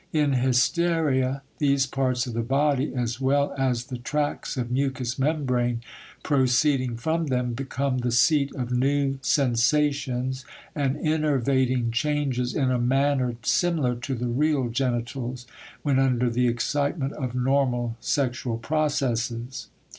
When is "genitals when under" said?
14.69-16.31